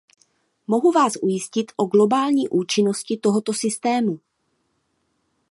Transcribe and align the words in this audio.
Mohu 0.67 0.91
vás 0.91 1.13
ujistit 1.21 1.71
o 1.77 1.85
globální 1.85 2.49
účinnosti 2.49 3.17
tohoto 3.17 3.53
systému. 3.53 4.19